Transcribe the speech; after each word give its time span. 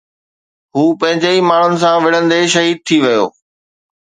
هو 0.75 0.85
پنهنجي 0.99 1.29
ئي 1.33 1.43
ماڻهن 1.49 1.77
سان 1.83 1.95
وڙهندي 2.05 2.41
شهيد 2.55 2.77
ٿي 2.87 2.97
ويو 3.03 3.23